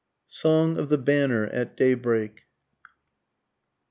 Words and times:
SONG 0.27 0.79
OF 0.79 0.89
THE 0.89 0.97
BANNER 0.97 1.45
AT 1.53 1.77
DAYBREAK. 1.77 2.45